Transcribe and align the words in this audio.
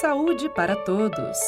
Saúde 0.00 0.48
para 0.48 0.74
todos. 0.76 1.38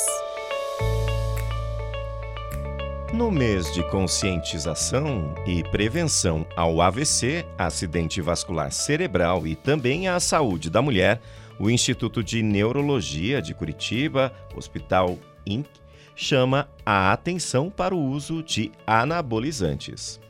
No 3.10 3.30
mês 3.30 3.72
de 3.72 3.82
conscientização 3.88 5.34
e 5.46 5.62
prevenção 5.70 6.44
ao 6.54 6.82
AVC, 6.82 7.46
acidente 7.56 8.20
vascular 8.20 8.70
cerebral 8.70 9.46
e 9.46 9.56
também 9.56 10.06
à 10.06 10.20
saúde 10.20 10.68
da 10.68 10.82
mulher, 10.82 11.18
o 11.58 11.70
Instituto 11.70 12.22
de 12.22 12.42
Neurologia 12.42 13.40
de 13.40 13.54
Curitiba, 13.54 14.30
Hospital 14.54 15.16
INC, 15.46 15.70
chama 16.14 16.68
a 16.84 17.10
atenção 17.10 17.70
para 17.70 17.94
o 17.94 18.04
uso 18.04 18.42
de 18.42 18.70
anabolizantes. 18.86 20.20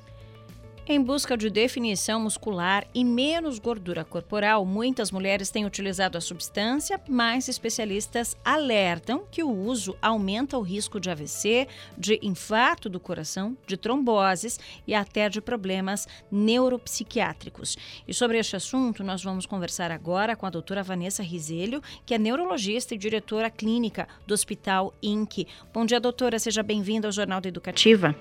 Em 0.84 1.00
busca 1.00 1.36
de 1.36 1.48
definição 1.48 2.18
muscular 2.18 2.84
e 2.92 3.04
menos 3.04 3.60
gordura 3.60 4.04
corporal, 4.04 4.66
muitas 4.66 5.12
mulheres 5.12 5.48
têm 5.48 5.64
utilizado 5.64 6.18
a 6.18 6.20
substância, 6.20 7.00
mas 7.08 7.48
especialistas 7.48 8.36
alertam 8.44 9.22
que 9.30 9.44
o 9.44 9.48
uso 9.48 9.96
aumenta 10.02 10.58
o 10.58 10.60
risco 10.60 10.98
de 10.98 11.08
AVC, 11.08 11.68
de 11.96 12.18
infarto 12.20 12.88
do 12.88 12.98
coração, 12.98 13.56
de 13.64 13.76
tromboses 13.76 14.58
e 14.84 14.92
até 14.92 15.28
de 15.28 15.40
problemas 15.40 16.08
neuropsiquiátricos. 16.32 17.78
E 18.06 18.12
sobre 18.12 18.38
este 18.38 18.56
assunto, 18.56 19.04
nós 19.04 19.22
vamos 19.22 19.46
conversar 19.46 19.92
agora 19.92 20.34
com 20.34 20.46
a 20.46 20.50
doutora 20.50 20.82
Vanessa 20.82 21.22
Rizelho, 21.22 21.80
que 22.04 22.12
é 22.12 22.18
neurologista 22.18 22.92
e 22.92 22.98
diretora 22.98 23.48
clínica 23.48 24.08
do 24.26 24.34
Hospital 24.34 24.92
INC. 25.00 25.46
Bom 25.72 25.86
dia, 25.86 26.00
doutora, 26.00 26.40
seja 26.40 26.60
bem-vinda 26.60 27.06
ao 27.06 27.12
Jornal 27.12 27.40
da 27.40 27.48
Educativa. 27.48 28.16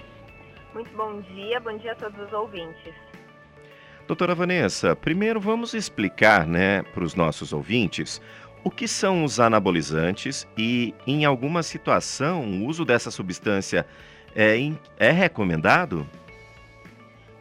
Muito 0.73 0.95
bom 0.95 1.19
dia, 1.21 1.59
bom 1.59 1.77
dia 1.77 1.91
a 1.91 1.95
todos 1.95 2.19
os 2.19 2.33
ouvintes. 2.33 2.93
Doutora 4.07 4.33
Vanessa, 4.33 4.95
primeiro 4.95 5.39
vamos 5.39 5.73
explicar 5.73 6.45
né, 6.45 6.83
para 6.83 7.03
os 7.03 7.15
nossos 7.15 7.53
ouvintes 7.53 8.21
o 8.63 8.69
que 8.69 8.87
são 8.87 9.23
os 9.23 9.39
anabolizantes 9.39 10.47
e, 10.57 10.93
em 11.05 11.25
alguma 11.25 11.63
situação, 11.63 12.43
o 12.43 12.65
uso 12.65 12.85
dessa 12.85 13.09
substância 13.09 13.85
é, 14.35 14.55
é 14.97 15.11
recomendado? 15.11 16.07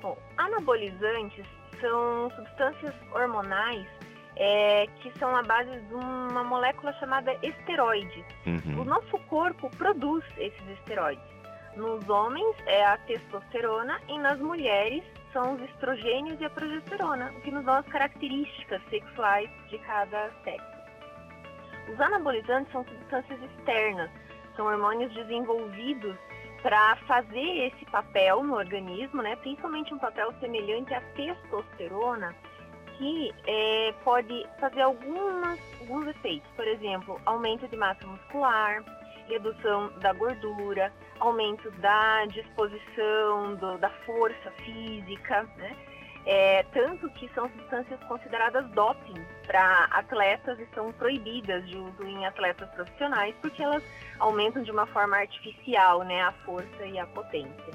Bom, 0.00 0.16
anabolizantes 0.36 1.44
são 1.80 2.30
substâncias 2.36 2.94
hormonais 3.12 3.86
é, 4.36 4.86
que 5.00 5.12
são 5.18 5.36
a 5.36 5.42
base 5.42 5.70
de 5.70 5.94
uma 5.94 6.42
molécula 6.42 6.92
chamada 6.94 7.36
esteroide. 7.42 8.24
Uhum. 8.46 8.80
O 8.80 8.84
nosso 8.84 9.18
corpo 9.28 9.70
produz 9.76 10.24
esses 10.38 10.68
esteroides. 10.78 11.39
Nos 11.76 12.08
homens 12.08 12.56
é 12.66 12.84
a 12.84 12.98
testosterona 12.98 14.00
e 14.08 14.18
nas 14.18 14.38
mulheres 14.40 15.04
são 15.32 15.54
os 15.54 15.62
estrogênios 15.62 16.40
e 16.40 16.44
a 16.44 16.50
progesterona, 16.50 17.30
o 17.36 17.40
que 17.42 17.50
nos 17.50 17.64
dão 17.64 17.74
as 17.74 17.86
características 17.86 18.82
sexuais 18.90 19.48
de 19.68 19.78
cada 19.78 20.30
sexo. 20.42 20.80
Os 21.92 22.00
anabolizantes 22.00 22.72
são 22.72 22.84
substâncias 22.84 23.40
externas, 23.42 24.10
são 24.56 24.66
hormônios 24.66 25.12
desenvolvidos 25.14 26.16
para 26.62 26.96
fazer 27.06 27.68
esse 27.68 27.84
papel 27.86 28.42
no 28.42 28.54
organismo, 28.54 29.22
né? 29.22 29.36
principalmente 29.36 29.94
um 29.94 29.98
papel 29.98 30.32
semelhante 30.40 30.92
à 30.92 31.00
testosterona, 31.14 32.34
que 32.98 33.32
é, 33.46 33.94
pode 34.04 34.46
fazer 34.58 34.82
algumas, 34.82 35.58
alguns 35.80 36.08
efeitos, 36.08 36.50
por 36.54 36.66
exemplo, 36.66 37.20
aumento 37.24 37.66
de 37.68 37.76
massa 37.76 38.06
muscular, 38.06 38.84
redução 39.30 39.92
da 40.00 40.12
gordura, 40.12 40.92
aumento 41.20 41.70
da 41.72 42.26
disposição, 42.26 43.54
do, 43.56 43.78
da 43.78 43.90
força 44.04 44.50
física, 44.64 45.48
né? 45.56 45.76
É, 46.26 46.62
tanto 46.64 47.08
que 47.10 47.28
são 47.34 47.48
substâncias 47.48 47.98
consideradas 48.04 48.68
doping 48.72 49.24
para 49.46 49.84
atletas 49.90 50.58
e 50.60 50.66
são 50.74 50.92
proibidas 50.92 51.66
de 51.66 51.78
uso 51.78 52.04
em 52.04 52.26
atletas 52.26 52.68
profissionais 52.70 53.34
porque 53.40 53.62
elas 53.62 53.82
aumentam 54.18 54.62
de 54.62 54.70
uma 54.70 54.86
forma 54.86 55.16
artificial 55.16 56.02
né, 56.04 56.20
a 56.20 56.32
força 56.44 56.84
e 56.84 56.98
a 56.98 57.06
potência. 57.06 57.72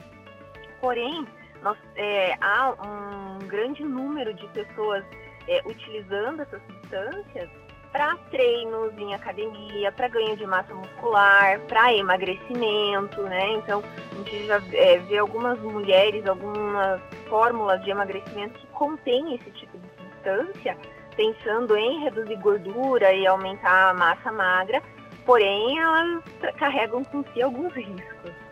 Porém, 0.79 1.27
nós, 1.63 1.75
é, 1.95 2.37
há 2.39 2.75
um 2.85 3.39
grande 3.47 3.83
número 3.83 4.31
de 4.31 4.47
pessoas 4.49 5.03
é, 5.47 5.63
utilizando 5.65 6.43
essas 6.43 6.61
substâncias 6.67 7.49
para 7.95 8.17
treinos 8.29 8.91
em 8.97 9.13
academia, 9.13 9.89
para 9.89 10.09
ganho 10.09 10.35
de 10.35 10.45
massa 10.45 10.73
muscular, 10.73 11.61
para 11.61 11.93
emagrecimento, 11.93 13.21
né? 13.23 13.53
Então, 13.53 13.81
a 14.11 14.15
gente 14.15 14.47
já 14.47 14.61
é, 14.73 14.97
vê 14.99 15.17
algumas 15.17 15.57
mulheres, 15.61 16.27
algumas 16.27 16.99
fórmulas 17.29 17.81
de 17.85 17.91
emagrecimento 17.91 18.59
que 18.59 18.67
contêm 18.67 19.35
esse 19.35 19.49
tipo 19.51 19.77
de 19.77 19.87
substância, 19.95 20.77
pensando 21.15 21.77
em 21.77 22.03
reduzir 22.03 22.35
gordura 22.35 23.13
e 23.13 23.25
aumentar 23.25 23.91
a 23.91 23.93
massa 23.93 24.29
magra, 24.29 24.83
porém 25.25 25.79
elas 25.79 26.21
carregam 26.57 27.01
com 27.05 27.23
si 27.33 27.41
alguns 27.41 27.73
riscos. 27.73 28.44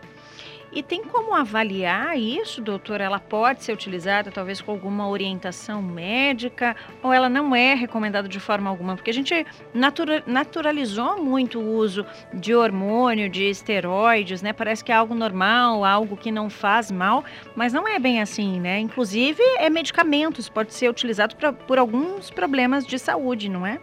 E 0.76 0.82
tem 0.82 1.04
como 1.04 1.36
avaliar 1.36 2.18
isso, 2.18 2.60
doutor? 2.60 3.00
Ela 3.00 3.20
pode 3.20 3.64
ser 3.64 3.74
utilizada 3.74 4.32
talvez 4.32 4.60
com 4.60 4.72
alguma 4.72 5.08
orientação 5.08 5.84
médica 5.84 6.76
ou 7.04 7.14
ela 7.14 7.30
não 7.30 7.56
é 7.56 7.76
recomendada 7.76 8.28
de 8.28 8.40
forma 8.40 8.72
alguma? 8.72 8.96
Porque 8.96 9.12
a 9.12 9.14
gente 9.14 9.46
natura, 9.72 10.24
naturalizou 10.26 11.22
muito 11.22 11.60
o 11.60 11.76
uso 11.76 12.04
de 12.34 12.56
hormônio, 12.56 13.30
de 13.30 13.44
esteroides, 13.44 14.42
né? 14.42 14.52
Parece 14.52 14.84
que 14.84 14.92
é 14.92 14.96
algo 14.96 15.14
normal, 15.14 15.86
algo 15.86 16.18
que 16.18 16.32
não 16.32 16.50
faz 16.50 16.92
mal, 16.92 17.24
mas 17.56 17.72
não 17.72 17.88
é 17.88 18.00
bem 18.00 18.20
assim, 18.20 18.60
né? 18.60 18.80
Inclusive, 18.80 19.44
é 19.60 19.70
medicamentos, 19.70 20.50
pode 20.50 20.74
ser 20.74 20.90
utilizado 20.90 21.36
pra, 21.36 21.54
por 21.54 21.78
alguns 21.78 22.32
problemas 22.32 22.84
de 22.84 22.98
saúde, 22.98 23.48
não 23.48 23.64
é? 23.64 23.80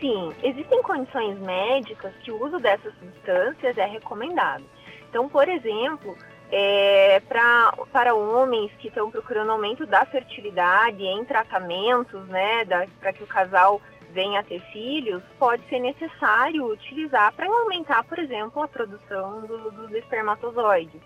Sim, 0.00 0.32
existem 0.42 0.82
condições 0.82 1.38
médicas 1.38 2.12
que 2.24 2.32
o 2.32 2.44
uso 2.44 2.58
dessas 2.58 2.92
substâncias 2.98 3.78
é 3.78 3.86
recomendado. 3.86 4.64
Então, 5.08 5.28
por 5.28 5.48
exemplo, 5.48 6.16
é, 6.50 7.20
pra, 7.28 7.72
para 7.92 8.14
homens 8.14 8.70
que 8.78 8.88
estão 8.88 9.10
procurando 9.10 9.52
aumento 9.52 9.86
da 9.86 10.04
fertilidade 10.06 11.02
em 11.02 11.24
tratamentos, 11.24 12.26
né, 12.28 12.64
para 13.00 13.12
que 13.12 13.22
o 13.22 13.26
casal 13.26 13.80
venha 14.10 14.40
a 14.40 14.42
ter 14.42 14.60
filhos, 14.72 15.22
pode 15.38 15.66
ser 15.68 15.78
necessário 15.78 16.66
utilizar 16.66 17.32
para 17.32 17.46
aumentar, 17.46 18.04
por 18.04 18.18
exemplo, 18.18 18.62
a 18.62 18.68
produção 18.68 19.42
do, 19.42 19.70
dos 19.70 19.92
espermatozoides. 19.92 21.00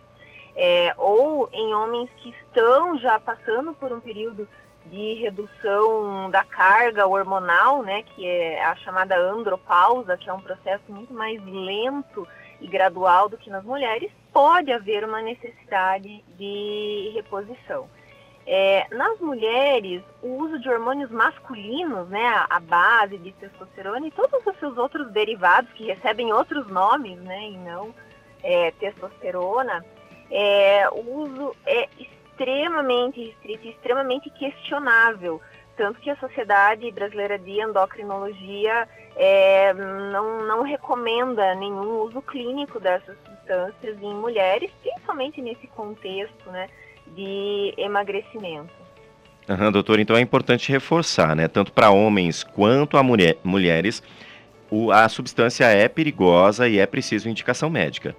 É, 0.54 0.92
ou 0.98 1.48
em 1.52 1.74
homens 1.74 2.10
que 2.18 2.30
estão 2.30 2.98
já 2.98 3.18
passando 3.18 3.72
por 3.72 3.92
um 3.92 4.00
período 4.00 4.48
de 4.86 5.14
redução 5.14 6.28
da 6.30 6.44
carga 6.44 7.06
hormonal, 7.06 7.82
né, 7.82 8.02
que 8.02 8.26
é 8.26 8.62
a 8.64 8.74
chamada 8.76 9.16
andropausa, 9.16 10.16
que 10.16 10.28
é 10.28 10.32
um 10.32 10.40
processo 10.40 10.84
muito 10.88 11.14
mais 11.14 11.42
lento 11.44 12.26
e 12.60 12.66
gradual 12.66 13.28
do 13.28 13.38
que 13.38 13.50
nas 13.50 13.64
mulheres, 13.64 14.10
pode 14.32 14.72
haver 14.72 15.04
uma 15.04 15.22
necessidade 15.22 16.22
de 16.36 17.12
reposição. 17.14 17.88
É, 18.46 18.86
nas 18.90 19.20
mulheres, 19.20 20.02
o 20.22 20.28
uso 20.42 20.58
de 20.58 20.68
hormônios 20.68 21.10
masculinos, 21.10 22.08
né, 22.08 22.26
a, 22.48 22.58
base 22.58 23.18
de 23.18 23.32
testosterona 23.32 24.06
e 24.06 24.10
todos 24.10 24.44
os 24.44 24.58
seus 24.58 24.76
outros 24.76 25.10
derivados 25.12 25.70
que 25.72 25.84
recebem 25.86 26.32
outros 26.32 26.66
nomes, 26.68 27.18
né, 27.18 27.50
e 27.50 27.56
não 27.58 27.94
é, 28.42 28.70
testosterona, 28.72 29.84
é, 30.30 30.88
o 30.90 31.22
uso 31.22 31.54
é 31.66 31.88
extremamente 31.98 33.22
restrito 33.22 33.68
extremamente 33.68 34.30
questionável 34.30 35.40
tanto 35.80 35.98
que 35.98 36.10
a 36.10 36.16
Sociedade 36.16 36.90
Brasileira 36.90 37.38
de 37.38 37.58
Endocrinologia 37.58 38.86
é, 39.16 39.72
não, 39.72 40.46
não 40.46 40.62
recomenda 40.62 41.54
nenhum 41.54 42.02
uso 42.02 42.20
clínico 42.20 42.78
dessas 42.78 43.16
substâncias 43.24 43.96
em 44.02 44.14
mulheres, 44.14 44.70
principalmente 44.82 45.40
nesse 45.40 45.66
contexto 45.68 46.50
né, 46.50 46.68
de 47.06 47.72
emagrecimento. 47.78 48.74
Uhum, 49.48 49.72
doutor, 49.72 49.98
então 49.98 50.16
é 50.16 50.20
importante 50.20 50.70
reforçar, 50.70 51.34
né, 51.34 51.48
tanto 51.48 51.72
para 51.72 51.90
homens 51.90 52.44
quanto 52.44 52.98
a 52.98 53.02
mulher, 53.02 53.38
mulheres, 53.42 54.02
o, 54.70 54.92
a 54.92 55.08
substância 55.08 55.64
é 55.64 55.88
perigosa 55.88 56.68
e 56.68 56.78
é 56.78 56.84
preciso 56.84 57.26
indicação 57.26 57.70
médica. 57.70 58.14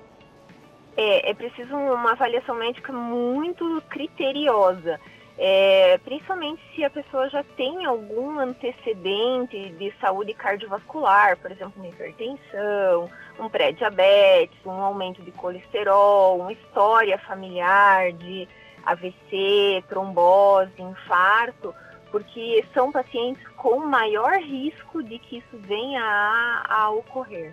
É, 0.98 1.30
é 1.30 1.34
preciso 1.36 1.76
uma 1.76 2.14
avaliação 2.14 2.56
médica 2.56 2.92
muito 2.92 3.84
criteriosa. 3.88 5.00
É, 5.44 5.98
principalmente 6.06 6.62
se 6.76 6.84
a 6.84 6.90
pessoa 6.92 7.28
já 7.28 7.44
tem 7.44 7.84
algum 7.84 8.38
antecedente 8.38 9.72
de 9.72 9.92
saúde 10.00 10.36
cardiovascular, 10.36 11.36
por 11.38 11.52
exemplo, 11.52 11.74
uma 11.78 11.88
hipertensão, 11.88 13.10
um 13.40 13.50
pré-diabetes, 13.50 14.64
um 14.64 14.70
aumento 14.70 15.20
de 15.24 15.32
colesterol, 15.32 16.42
uma 16.42 16.54
história 16.54 17.18
familiar 17.18 18.14
de 18.14 18.48
AVC, 18.86 19.84
trombose, 19.90 20.80
infarto, 20.80 21.74
porque 22.12 22.64
são 22.72 22.92
pacientes 22.92 23.44
com 23.58 23.80
maior 23.80 24.34
risco 24.34 25.02
de 25.02 25.18
que 25.18 25.40
isso 25.40 25.58
venha 25.58 26.04
a, 26.04 26.84
a 26.84 26.90
ocorrer. 26.92 27.52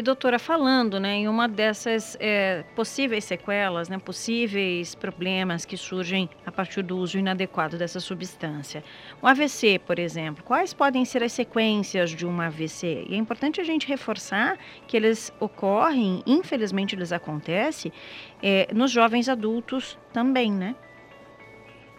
E 0.00 0.02
doutora, 0.02 0.38
falando 0.38 0.98
né, 0.98 1.12
em 1.16 1.28
uma 1.28 1.46
dessas 1.46 2.16
é, 2.18 2.64
possíveis 2.74 3.22
sequelas, 3.22 3.90
né, 3.90 3.98
possíveis 3.98 4.94
problemas 4.94 5.66
que 5.66 5.76
surgem 5.76 6.26
a 6.46 6.50
partir 6.50 6.80
do 6.80 6.96
uso 6.96 7.18
inadequado 7.18 7.76
dessa 7.76 8.00
substância. 8.00 8.82
O 9.20 9.26
AVC, 9.26 9.78
por 9.78 9.98
exemplo, 9.98 10.42
quais 10.42 10.72
podem 10.72 11.04
ser 11.04 11.22
as 11.22 11.34
sequências 11.34 12.12
de 12.12 12.24
um 12.24 12.40
AVC? 12.40 13.08
E 13.10 13.14
é 13.14 13.18
importante 13.18 13.60
a 13.60 13.64
gente 13.64 13.86
reforçar 13.86 14.56
que 14.86 14.96
eles 14.96 15.30
ocorrem, 15.38 16.22
infelizmente 16.26 16.94
eles 16.94 17.12
acontecem, 17.12 17.92
é, 18.42 18.68
nos 18.72 18.90
jovens 18.90 19.28
adultos 19.28 19.98
também, 20.14 20.50
né? 20.50 20.74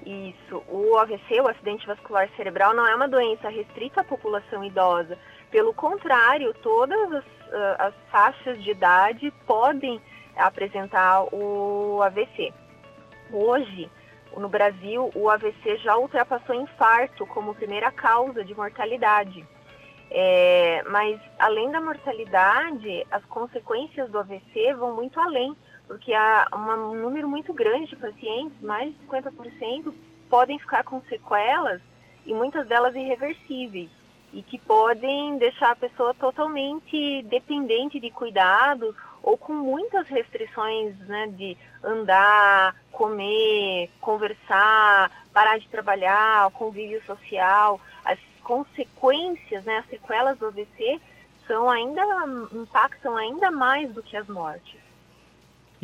Isso. 0.06 0.63
O 0.68 0.98
AVC, 0.98 1.42
o 1.42 1.48
acidente 1.48 1.86
vascular 1.86 2.30
cerebral, 2.36 2.74
não 2.74 2.88
é 2.88 2.95
uma 2.95 3.07
doença 3.07 3.50
restrita 3.50 4.01
à 4.01 4.03
população 4.03 4.63
idosa. 4.63 5.18
Pelo 5.51 5.74
contrário, 5.74 6.53
todas 6.56 7.13
as, 7.13 7.24
uh, 7.24 7.75
as 7.77 7.94
faixas 8.09 8.63
de 8.63 8.71
idade 8.71 9.31
podem 9.45 10.01
apresentar 10.36 11.24
o 11.33 12.01
AVC. 12.01 12.53
Hoje, 13.31 13.89
no 14.36 14.50
Brasil, 14.50 15.12
o 15.13 15.30
AVC 15.30 15.77
já 15.77 15.98
ultrapassou 15.98 16.56
infarto 16.56 17.25
como 17.27 17.54
primeira 17.54 17.92
causa 17.92 18.44
de 18.44 18.56
mortalidade. 18.56 19.45
É, 20.09 20.83
mas, 20.89 21.19
além 21.39 21.71
da 21.71 21.80
mortalidade, 21.80 23.06
as 23.12 23.24
consequências 23.25 24.09
do 24.09 24.19
AVC 24.19 24.74
vão 24.74 24.95
muito 24.95 25.19
além 25.19 25.56
porque 25.91 26.13
há 26.13 26.47
um 26.53 26.95
número 26.95 27.27
muito 27.27 27.53
grande 27.53 27.88
de 27.88 27.97
pacientes, 27.97 28.57
mais 28.61 28.93
de 28.93 29.07
50%, 29.07 29.93
podem 30.29 30.57
ficar 30.57 30.85
com 30.85 31.01
sequelas 31.01 31.81
e 32.25 32.33
muitas 32.33 32.65
delas 32.65 32.95
irreversíveis 32.95 33.89
e 34.31 34.41
que 34.41 34.57
podem 34.57 35.38
deixar 35.38 35.71
a 35.71 35.75
pessoa 35.75 36.13
totalmente 36.13 37.23
dependente 37.23 37.99
de 37.99 38.09
cuidados 38.09 38.95
ou 39.21 39.38
com 39.38 39.51
muitas 39.51 40.07
restrições 40.07 40.97
né, 40.99 41.27
de 41.27 41.57
andar, 41.83 42.73
comer, 42.94 43.89
conversar, 43.99 45.11
parar 45.33 45.59
de 45.59 45.67
trabalhar, 45.67 46.49
convívio 46.51 47.03
social. 47.03 47.81
As 48.05 48.17
consequências, 48.45 49.65
né, 49.65 49.79
as 49.79 49.89
sequelas 49.89 50.39
do 50.39 50.47
AVC 50.47 51.01
são 51.45 51.69
ainda 51.69 52.01
impactam 52.53 53.17
ainda 53.17 53.51
mais 53.51 53.91
do 53.91 54.01
que 54.01 54.15
as 54.15 54.27
mortes. 54.29 54.90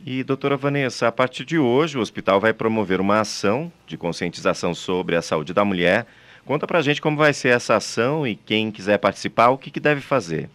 E, 0.05 0.23
doutora 0.23 0.55
Vanessa, 0.55 1.07
a 1.07 1.11
partir 1.11 1.43
de 1.43 1.57
hoje 1.57 1.97
o 1.97 2.01
hospital 2.01 2.39
vai 2.39 2.53
promover 2.53 3.01
uma 3.01 3.19
ação 3.19 3.71
de 3.85 3.97
conscientização 3.97 4.73
sobre 4.73 5.15
a 5.15 5.21
saúde 5.21 5.53
da 5.53 5.65
mulher. 5.65 6.05
Conta 6.45 6.67
pra 6.67 6.81
gente 6.81 7.01
como 7.01 7.17
vai 7.17 7.33
ser 7.33 7.49
essa 7.49 7.75
ação 7.75 8.25
e 8.25 8.35
quem 8.35 8.71
quiser 8.71 8.99
participar, 8.99 9.49
o 9.49 9.57
que, 9.57 9.71
que 9.71 9.79
deve 9.79 10.01
fazer. 10.01 10.49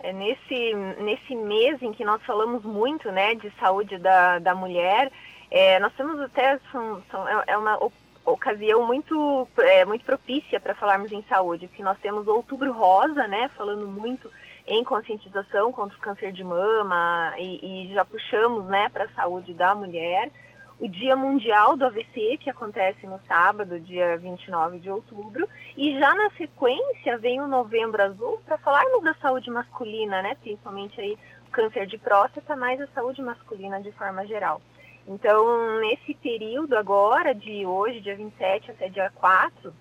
É 0.00 0.12
nesse, 0.12 0.74
nesse 1.02 1.34
mês 1.34 1.82
em 1.82 1.92
que 1.92 2.04
nós 2.04 2.22
falamos 2.22 2.64
muito 2.64 3.10
né, 3.10 3.34
de 3.34 3.50
saúde 3.58 3.98
da, 3.98 4.38
da 4.38 4.54
mulher, 4.54 5.10
é, 5.50 5.78
nós 5.80 5.92
temos 5.94 6.20
até 6.20 6.58
são, 6.70 7.02
são, 7.10 7.28
é, 7.28 7.44
é 7.48 7.58
uma 7.58 7.78
ocasião 8.24 8.86
muito, 8.86 9.48
é, 9.58 9.84
muito 9.84 10.04
propícia 10.04 10.60
para 10.60 10.74
falarmos 10.74 11.10
em 11.10 11.22
saúde, 11.28 11.66
porque 11.66 11.82
nós 11.82 11.98
temos 11.98 12.28
outubro 12.28 12.72
rosa, 12.72 13.26
né, 13.26 13.50
falando 13.56 13.86
muito 13.88 14.30
em 14.68 14.84
conscientização 14.84 15.72
contra 15.72 15.96
o 15.96 16.00
câncer 16.00 16.30
de 16.30 16.44
mama 16.44 17.32
e, 17.38 17.88
e 17.88 17.94
já 17.94 18.04
puxamos 18.04 18.66
né, 18.66 18.88
para 18.90 19.04
a 19.04 19.08
saúde 19.10 19.54
da 19.54 19.74
mulher. 19.74 20.30
O 20.78 20.86
Dia 20.86 21.16
Mundial 21.16 21.76
do 21.76 21.86
AVC, 21.86 22.38
que 22.38 22.48
acontece 22.48 23.04
no 23.06 23.18
sábado, 23.26 23.80
dia 23.80 24.16
29 24.18 24.78
de 24.78 24.90
outubro. 24.90 25.48
E 25.76 25.98
já 25.98 26.14
na 26.14 26.30
sequência 26.30 27.18
vem 27.18 27.40
o 27.40 27.48
Novembro 27.48 28.00
Azul 28.00 28.40
para 28.44 28.58
falarmos 28.58 29.02
da 29.02 29.14
saúde 29.14 29.50
masculina, 29.50 30.22
né? 30.22 30.36
principalmente 30.40 31.00
aí 31.00 31.18
o 31.48 31.50
câncer 31.50 31.86
de 31.86 31.98
próstata, 31.98 32.54
mas 32.54 32.80
a 32.80 32.86
saúde 32.88 33.22
masculina 33.22 33.80
de 33.80 33.90
forma 33.92 34.24
geral. 34.26 34.60
Então, 35.06 35.80
nesse 35.80 36.14
período 36.14 36.76
agora, 36.76 37.34
de 37.34 37.64
hoje, 37.64 38.00
dia 38.00 38.14
27 38.14 38.70
até 38.70 38.88
dia 38.90 39.10
4, 39.16 39.72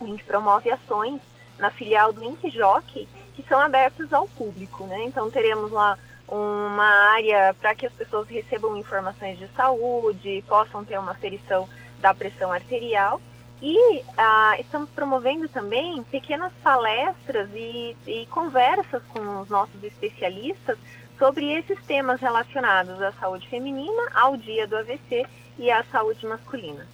a 0.00 0.04
gente 0.04 0.24
promove 0.24 0.70
ações 0.70 1.20
na 1.58 1.70
filial 1.70 2.12
do 2.12 2.22
Inc 2.24 2.48
Jockey 2.48 3.08
que 3.34 3.42
são 3.48 3.58
abertos 3.60 4.12
ao 4.12 4.28
público, 4.28 4.86
né? 4.86 5.04
Então 5.04 5.30
teremos 5.30 5.70
lá 5.70 5.98
uma 6.28 7.12
área 7.12 7.54
para 7.60 7.74
que 7.74 7.86
as 7.86 7.92
pessoas 7.92 8.28
recebam 8.28 8.76
informações 8.76 9.38
de 9.38 9.46
saúde, 9.48 10.44
possam 10.48 10.84
ter 10.84 10.98
uma 10.98 11.12
aferição 11.12 11.68
da 12.00 12.14
pressão 12.14 12.50
arterial 12.50 13.20
e 13.60 14.02
ah, 14.16 14.56
estamos 14.58 14.90
promovendo 14.90 15.48
também 15.48 16.02
pequenas 16.04 16.52
palestras 16.64 17.48
e, 17.54 17.96
e 18.06 18.26
conversas 18.26 19.02
com 19.10 19.40
os 19.40 19.48
nossos 19.48 19.82
especialistas 19.84 20.76
sobre 21.18 21.52
esses 21.52 21.78
temas 21.86 22.20
relacionados 22.20 23.00
à 23.00 23.12
saúde 23.12 23.48
feminina, 23.48 24.02
ao 24.14 24.36
dia 24.36 24.66
do 24.66 24.76
AVC 24.76 25.24
e 25.58 25.70
à 25.70 25.84
saúde 25.84 26.26
masculina. 26.26 26.84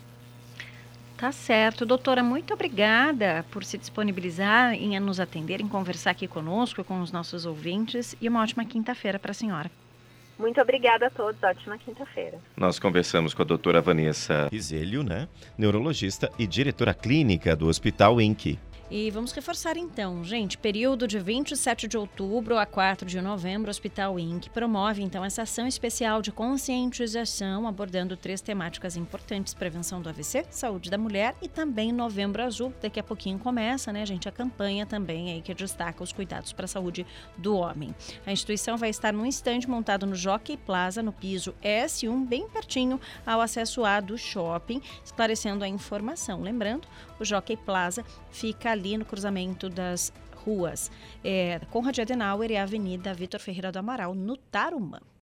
Tá 1.18 1.32
certo. 1.32 1.84
Doutora, 1.84 2.22
muito 2.22 2.54
obrigada 2.54 3.44
por 3.50 3.64
se 3.64 3.76
disponibilizar 3.76 4.72
em 4.74 4.98
nos 5.00 5.18
atender, 5.18 5.60
em 5.60 5.66
conversar 5.66 6.12
aqui 6.12 6.28
conosco, 6.28 6.84
com 6.84 7.00
os 7.00 7.10
nossos 7.10 7.44
ouvintes. 7.44 8.14
E 8.20 8.28
uma 8.28 8.40
ótima 8.40 8.64
quinta-feira 8.64 9.18
para 9.18 9.32
a 9.32 9.34
senhora. 9.34 9.68
Muito 10.38 10.60
obrigada 10.60 11.08
a 11.08 11.10
todos. 11.10 11.42
Ótima 11.42 11.76
quinta-feira. 11.76 12.38
Nós 12.56 12.78
conversamos 12.78 13.34
com 13.34 13.42
a 13.42 13.44
doutora 13.44 13.80
Vanessa 13.80 14.48
Rizelio, 14.52 15.02
né? 15.02 15.26
Neurologista 15.58 16.30
e 16.38 16.46
diretora 16.46 16.94
clínica 16.94 17.56
do 17.56 17.66
Hospital 17.66 18.20
INC. 18.20 18.56
E 18.90 19.10
vamos 19.10 19.32
reforçar 19.32 19.76
então, 19.76 20.24
gente, 20.24 20.56
período 20.56 21.06
de 21.06 21.18
27 21.18 21.86
de 21.86 21.98
outubro 21.98 22.56
a 22.56 22.64
4 22.64 23.06
de 23.06 23.20
novembro, 23.20 23.68
o 23.68 23.70
Hospital 23.70 24.18
INC 24.18 24.48
promove 24.48 25.02
então 25.02 25.22
essa 25.22 25.42
ação 25.42 25.66
especial 25.66 26.22
de 26.22 26.32
conscientização 26.32 27.68
abordando 27.68 28.16
três 28.16 28.40
temáticas 28.40 28.96
importantes: 28.96 29.52
prevenção 29.52 30.00
do 30.00 30.08
AVC, 30.08 30.46
saúde 30.48 30.88
da 30.88 30.96
mulher 30.96 31.36
e 31.42 31.48
também 31.48 31.92
Novembro 31.92 32.42
Azul. 32.42 32.72
Daqui 32.80 32.98
a 32.98 33.02
pouquinho 33.02 33.38
começa, 33.38 33.92
né, 33.92 34.06
gente, 34.06 34.26
a 34.26 34.32
campanha 34.32 34.86
também 34.86 35.32
aí 35.32 35.42
que 35.42 35.52
destaca 35.52 36.02
os 36.02 36.10
cuidados 36.10 36.54
para 36.54 36.64
a 36.64 36.68
saúde 36.68 37.06
do 37.36 37.56
homem. 37.56 37.94
A 38.24 38.32
instituição 38.32 38.78
vai 38.78 38.88
estar 38.88 39.12
num 39.12 39.26
estande 39.26 39.68
montado 39.68 40.06
no 40.06 40.14
Jockey 40.14 40.56
Plaza, 40.56 41.02
no 41.02 41.12
piso 41.12 41.54
S1, 41.62 42.26
bem 42.26 42.48
pertinho 42.48 42.98
ao 43.26 43.42
acesso 43.42 43.84
A 43.84 44.00
do 44.00 44.16
shopping, 44.16 44.80
esclarecendo 45.04 45.62
a 45.62 45.68
informação. 45.68 46.40
Lembrando, 46.40 46.88
o 47.20 47.24
Jockey 47.24 47.56
Plaza 47.56 48.02
fica 48.30 48.77
ali 48.78 48.96
no 48.96 49.04
cruzamento 49.04 49.68
das 49.68 50.12
ruas 50.44 50.90
é, 51.22 51.60
Conrad 51.70 51.98
Adenauer 51.98 52.50
e 52.50 52.56
a 52.56 52.62
Avenida 52.62 53.12
Vitor 53.12 53.40
Ferreira 53.40 53.72
do 53.72 53.78
Amaral, 53.78 54.14
no 54.14 54.36
Tarumã. 54.36 55.00